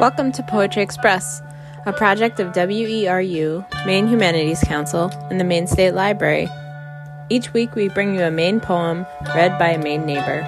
Welcome 0.00 0.30
to 0.34 0.44
Poetry 0.44 0.82
Express, 0.82 1.42
a 1.84 1.92
project 1.92 2.38
of 2.38 2.52
WERU, 2.52 3.84
Maine 3.84 4.06
Humanities 4.06 4.60
Council, 4.60 5.10
and 5.28 5.40
the 5.40 5.44
Maine 5.44 5.66
State 5.66 5.90
Library. 5.90 6.48
Each 7.30 7.52
week 7.52 7.74
we 7.74 7.88
bring 7.88 8.14
you 8.14 8.22
a 8.22 8.30
Maine 8.30 8.60
poem 8.60 9.04
read 9.34 9.58
by 9.58 9.70
a 9.70 9.82
Maine 9.82 10.06
neighbor. 10.06 10.44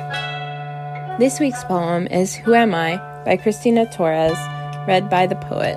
This 1.18 1.40
week's 1.40 1.64
poem 1.64 2.06
is 2.06 2.36
Who 2.36 2.54
Am 2.54 2.72
I 2.72 2.98
by 3.24 3.38
Christina 3.38 3.90
Torres, 3.90 4.38
read 4.86 5.10
by 5.10 5.26
the 5.26 5.34
poet. 5.34 5.74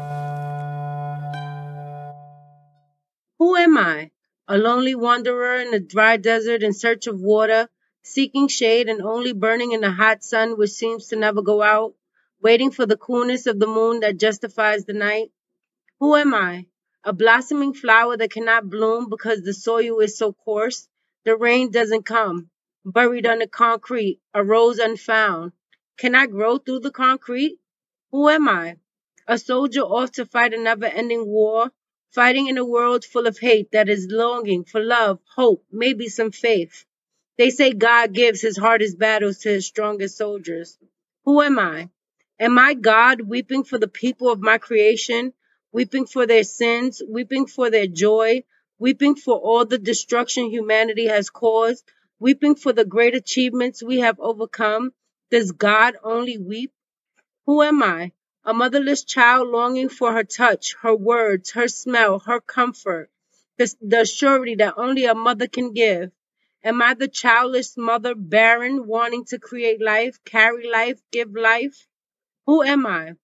Who 3.40 3.56
am 3.56 3.76
I? 3.76 4.12
A 4.48 4.60
lonely 4.60 4.94
wanderer 4.94 5.56
in 5.56 5.74
a 5.74 5.80
dry 5.80 6.18
desert 6.18 6.62
in 6.62 6.74
search 6.74 7.08
of 7.08 7.20
water, 7.20 7.68
seeking 8.04 8.50
shade 8.50 8.88
and 8.88 9.02
only 9.02 9.34
burning 9.34 9.72
in 9.72 9.82
the 9.82 9.90
hot 9.90 10.24
sun 10.24 10.60
which 10.60 10.70
seems 10.70 11.08
to 11.08 11.16
never 11.16 11.42
go 11.42 11.64
out? 11.64 11.96
Waiting 12.44 12.72
for 12.72 12.86
the 12.86 12.98
coolness 12.98 13.48
of 13.48 13.58
the 13.58 13.68
moon 13.68 14.02
that 14.02 14.18
justifies 14.18 14.84
the 14.84 14.92
night? 14.92 15.32
Who 16.02 16.16
am 16.18 16.34
I? 16.34 16.66
A 17.06 17.14
blossoming 17.14 17.74
flower 17.74 18.18
that 18.18 18.32
cannot 18.32 18.70
bloom 18.70 19.10
because 19.10 19.42
the 19.42 19.54
soil 19.54 20.02
is 20.02 20.18
so 20.18 20.34
coarse, 20.34 20.90
the 21.24 21.38
rain 21.38 21.72
doesn't 21.72 22.06
come, 22.06 22.50
buried 22.84 23.26
under 23.26 23.48
concrete, 23.48 24.20
a 24.34 24.44
rose 24.44 24.78
unfound. 24.78 25.54
Can 25.98 26.16
I 26.16 26.28
grow 26.28 26.58
through 26.58 26.82
the 26.82 26.92
concrete? 26.92 27.60
Who 28.12 28.28
am 28.28 28.50
I? 28.50 28.76
A 29.26 29.38
soldier 29.38 29.84
off 29.84 30.12
to 30.14 30.26
fight 30.26 30.54
a 30.54 30.58
never 30.58 30.86
ending 30.86 31.26
war, 31.26 31.72
fighting 32.12 32.48
in 32.48 32.58
a 32.58 32.66
world 32.66 33.06
full 33.06 33.26
of 33.26 33.40
hate 33.40 33.72
that 33.72 33.88
is 33.88 34.08
longing 34.12 34.66
for 34.66 34.84
love, 34.84 35.20
hope, 35.34 35.64
maybe 35.72 36.10
some 36.10 36.32
faith. 36.32 36.84
They 37.38 37.52
say 37.52 37.72
God 37.72 38.12
gives 38.12 38.42
his 38.42 38.58
hardest 38.58 39.00
battles 39.00 39.38
to 39.40 39.50
his 39.50 39.66
strongest 39.66 40.18
soldiers. 40.18 40.78
Who 41.24 41.42
am 41.42 41.58
I? 41.58 41.90
Am 42.44 42.60
I 42.60 42.74
God 42.74 43.22
weeping 43.22 43.64
for 43.64 43.78
the 43.78 43.88
people 43.88 44.30
of 44.30 44.42
my 44.42 44.58
creation, 44.58 45.32
weeping 45.72 46.06
for 46.06 46.28
their 46.28 46.44
sins, 46.44 47.02
weeping 47.08 47.46
for 47.46 47.70
their 47.70 47.88
joy, 47.88 48.44
weeping 48.78 49.16
for 49.16 49.38
all 49.38 49.64
the 49.64 49.78
destruction 49.78 50.50
humanity 50.50 51.08
has 51.08 51.30
caused, 51.30 51.90
weeping 52.20 52.56
for 52.56 52.74
the 52.74 52.84
great 52.84 53.16
achievements 53.16 53.82
we 53.82 54.02
have 54.02 54.20
overcome? 54.20 54.92
Does 55.32 55.54
God 55.54 55.96
only 56.04 56.38
weep? 56.38 56.74
Who 57.46 57.62
am 57.62 57.82
I? 57.82 58.12
A 58.44 58.54
motherless 58.54 59.06
child 59.06 59.48
longing 59.48 59.88
for 59.88 60.12
her 60.12 60.26
touch, 60.26 60.76
her 60.82 60.94
words, 60.94 61.52
her 61.52 61.70
smell, 61.70 62.20
her 62.20 62.42
comfort, 62.42 63.10
the, 63.58 63.74
the 63.80 64.04
surety 64.04 64.56
that 64.56 64.74
only 64.76 65.06
a 65.06 65.16
mother 65.16 65.48
can 65.48 65.72
give. 65.72 66.12
Am 66.62 66.82
I 66.82 66.94
the 66.94 67.08
childless 67.08 67.78
mother, 67.78 68.14
barren, 68.16 68.86
wanting 68.86 69.24
to 69.28 69.40
create 69.40 69.82
life, 69.82 70.20
carry 70.26 70.70
life, 70.70 71.00
give 71.10 71.34
life? 71.34 71.88
Who 72.46 72.62
am 72.62 72.86
I? 72.86 73.16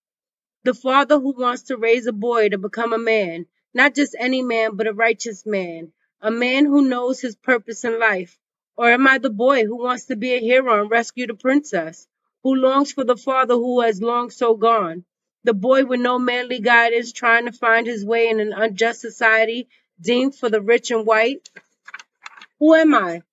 The 0.63 0.73
father 0.73 1.19
who 1.19 1.33
wants 1.33 1.63
to 1.63 1.77
raise 1.77 2.07
a 2.07 2.13
boy 2.13 2.49
to 2.49 2.57
become 2.57 2.93
a 2.93 2.97
man, 2.97 3.47
not 3.73 3.93
just 3.95 4.15
any 4.17 4.41
man, 4.41 4.75
but 4.75 4.87
a 4.87 4.93
righteous 4.93 5.45
man, 5.45 5.91
a 6.21 6.31
man 6.31 6.65
who 6.65 6.87
knows 6.87 7.19
his 7.19 7.35
purpose 7.35 7.83
in 7.83 7.99
life. 7.99 8.39
Or 8.77 8.89
am 8.89 9.07
I 9.07 9.17
the 9.17 9.29
boy 9.29 9.65
who 9.65 9.75
wants 9.75 10.05
to 10.05 10.15
be 10.15 10.33
a 10.33 10.39
hero 10.39 10.81
and 10.81 10.89
rescue 10.89 11.27
the 11.27 11.33
princess, 11.33 12.07
who 12.43 12.55
longs 12.55 12.93
for 12.93 13.03
the 13.03 13.17
father 13.17 13.55
who 13.55 13.81
has 13.81 14.01
long 14.01 14.29
so 14.29 14.55
gone? 14.55 15.03
The 15.43 15.53
boy 15.53 15.83
with 15.85 15.99
no 15.99 16.17
manly 16.17 16.59
guidance 16.59 17.11
trying 17.11 17.45
to 17.45 17.51
find 17.51 17.87
his 17.87 18.05
way 18.05 18.29
in 18.29 18.39
an 18.39 18.53
unjust 18.53 19.01
society 19.01 19.67
deemed 19.99 20.35
for 20.35 20.49
the 20.49 20.61
rich 20.61 20.91
and 20.91 21.05
white? 21.05 21.49
Who 22.59 22.73
am 22.73 22.95
I? 22.95 23.23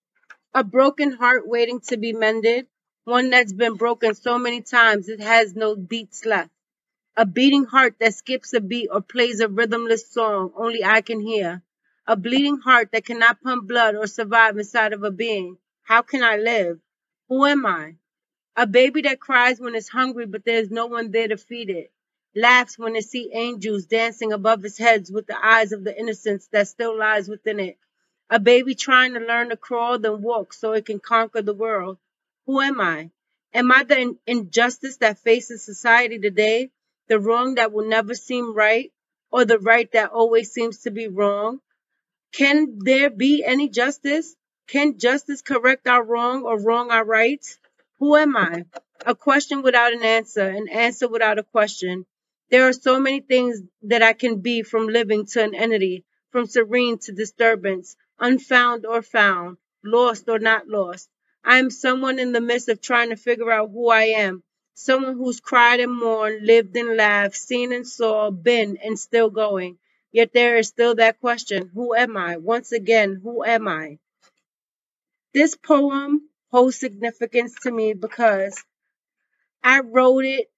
A 0.52 0.64
broken 0.64 1.12
heart 1.12 1.46
waiting 1.46 1.80
to 1.88 1.96
be 1.96 2.12
mended, 2.12 2.66
one 3.06 3.30
that's 3.30 3.52
been 3.52 3.74
broken 3.76 4.14
so 4.16 4.36
many 4.36 4.62
times 4.62 5.08
it 5.08 5.20
has 5.20 5.54
no 5.54 5.76
beats 5.76 6.26
left. 6.26 6.50
A 7.16 7.24
beating 7.24 7.64
heart 7.64 7.94
that 8.00 8.14
skips 8.14 8.52
a 8.52 8.60
beat 8.60 8.88
or 8.92 9.00
plays 9.00 9.38
a 9.40 9.48
rhythmless 9.48 10.10
song 10.12 10.52
only 10.56 10.84
I 10.84 11.02
can 11.02 11.20
hear. 11.20 11.62
A 12.08 12.16
bleeding 12.16 12.58
heart 12.58 12.90
that 12.92 13.06
cannot 13.06 13.40
pump 13.42 13.68
blood 13.68 13.94
or 13.94 14.08
survive 14.08 14.58
inside 14.58 14.92
of 14.92 15.04
a 15.04 15.12
being. 15.12 15.56
How 15.84 16.02
can 16.02 16.24
I 16.24 16.36
live? 16.36 16.80
Who 17.28 17.46
am 17.46 17.64
I? 17.64 17.94
A 18.56 18.66
baby 18.66 19.02
that 19.02 19.20
cries 19.20 19.60
when 19.60 19.76
it's 19.76 19.88
hungry 19.88 20.26
but 20.26 20.44
there's 20.44 20.70
no 20.70 20.86
one 20.86 21.12
there 21.12 21.28
to 21.28 21.36
feed 21.36 21.70
it. 21.70 21.92
Laughs 22.34 22.78
when 22.78 22.96
it 22.96 23.04
sees 23.04 23.30
angels 23.32 23.86
dancing 23.86 24.32
above 24.32 24.64
its 24.64 24.78
heads 24.78 25.12
with 25.12 25.28
the 25.28 25.46
eyes 25.46 25.72
of 25.72 25.84
the 25.84 25.96
innocence 25.98 26.48
that 26.48 26.68
still 26.68 26.98
lies 26.98 27.28
within 27.28 27.60
it. 27.60 27.78
A 28.30 28.40
baby 28.40 28.74
trying 28.74 29.14
to 29.14 29.20
learn 29.20 29.50
to 29.50 29.56
crawl 29.56 29.98
then 29.98 30.22
walk 30.22 30.52
so 30.52 30.72
it 30.72 30.86
can 30.86 31.00
conquer 31.00 31.42
the 31.42 31.54
world. 31.54 31.98
Who 32.46 32.60
am 32.60 32.80
I? 32.80 33.10
Am 33.52 33.72
I 33.72 33.82
the 33.82 34.16
injustice 34.26 34.98
that 34.98 35.18
faces 35.18 35.64
society 35.64 36.18
today? 36.18 36.70
The 37.08 37.18
wrong 37.18 37.56
that 37.56 37.72
will 37.72 37.88
never 37.88 38.14
seem 38.14 38.54
right? 38.54 38.92
Or 39.32 39.44
the 39.44 39.58
right 39.58 39.90
that 39.92 40.10
always 40.10 40.52
seems 40.52 40.82
to 40.82 40.90
be 40.90 41.08
wrong? 41.08 41.60
Can 42.32 42.78
there 42.78 43.10
be 43.10 43.42
any 43.44 43.68
justice? 43.68 44.36
Can 44.68 44.98
justice 44.98 45.42
correct 45.42 45.88
our 45.88 46.04
wrong 46.04 46.44
or 46.44 46.60
wrong 46.60 46.90
our 46.90 47.04
rights? 47.04 47.58
Who 47.98 48.16
am 48.16 48.36
I? 48.36 48.64
A 49.04 49.14
question 49.14 49.62
without 49.62 49.92
an 49.92 50.02
answer, 50.02 50.46
an 50.46 50.68
answer 50.68 51.08
without 51.08 51.38
a 51.38 51.42
question. 51.42 52.06
There 52.50 52.68
are 52.68 52.72
so 52.72 53.00
many 53.00 53.20
things 53.20 53.60
that 53.82 54.02
I 54.02 54.12
can 54.12 54.40
be 54.40 54.62
from 54.62 54.86
living 54.88 55.26
to 55.26 55.42
an 55.42 55.54
entity, 55.54 56.04
from 56.30 56.46
serene 56.46 56.98
to 56.98 57.12
disturbance, 57.12 57.96
unfound 58.20 58.86
or 58.86 59.02
found, 59.02 59.56
lost 59.82 60.28
or 60.28 60.38
not 60.38 60.68
lost. 60.68 61.08
I 61.46 61.58
am 61.58 61.70
someone 61.70 62.18
in 62.18 62.32
the 62.32 62.40
midst 62.40 62.68
of 62.68 62.80
trying 62.80 63.10
to 63.10 63.16
figure 63.16 63.52
out 63.52 63.70
who 63.70 63.88
I 63.88 64.06
am. 64.26 64.42
Someone 64.74 65.16
who's 65.16 65.38
cried 65.38 65.78
and 65.78 65.96
mourned, 65.96 66.44
lived 66.44 66.76
and 66.76 66.96
laughed, 66.96 67.36
seen 67.36 67.72
and 67.72 67.86
saw, 67.86 68.30
been 68.32 68.78
and 68.78 68.98
still 68.98 69.30
going. 69.30 69.78
Yet 70.10 70.32
there 70.32 70.56
is 70.56 70.66
still 70.66 70.96
that 70.96 71.20
question 71.20 71.70
Who 71.72 71.94
am 71.94 72.16
I? 72.16 72.38
Once 72.38 72.72
again, 72.72 73.20
who 73.22 73.44
am 73.44 73.68
I? 73.68 73.98
This 75.32 75.56
poem 75.56 76.28
holds 76.50 76.78
significance 76.78 77.54
to 77.62 77.70
me 77.70 77.92
because 77.94 78.64
I 79.62 79.80
wrote 79.80 80.24
it 80.24 80.50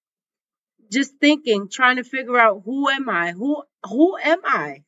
just 0.91 1.17
thinking, 1.19 1.69
trying 1.69 1.97
to 1.97 2.03
figure 2.03 2.39
out 2.39 2.63
who 2.65 2.89
am 2.89 3.09
I? 3.09 3.31
Who 3.31 3.61
who 3.87 4.17
am 4.17 4.39
I? 4.43 4.83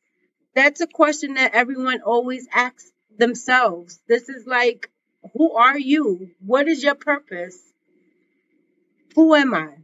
That's 0.56 0.80
a 0.80 0.88
question 0.88 1.34
that 1.34 1.54
everyone 1.54 2.02
always 2.02 2.48
asks 2.52 2.90
themselves. 3.16 4.00
This 4.08 4.28
is 4.28 4.48
like 4.48 4.90
who 5.34 5.52
are 5.54 5.78
you? 5.78 6.30
What 6.44 6.68
is 6.68 6.82
your 6.82 6.94
purpose? 6.96 7.58
Who 9.14 9.34
am 9.34 9.54
I? 9.54 9.81